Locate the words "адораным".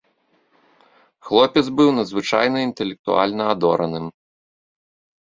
3.55-4.05